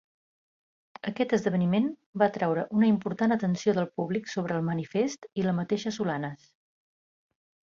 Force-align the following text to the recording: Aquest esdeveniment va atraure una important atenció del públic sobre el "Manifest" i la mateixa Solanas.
Aquest 1.11 1.33
esdeveniment 1.37 1.85
va 2.21 2.29
atraure 2.31 2.63
una 2.79 2.89
important 2.93 3.35
atenció 3.37 3.75
del 3.81 3.87
públic 4.01 4.33
sobre 4.33 4.57
el 4.61 4.67
"Manifest" 4.71 5.29
i 5.43 5.47
la 5.51 5.55
mateixa 5.61 5.95
Solanas. 6.01 6.49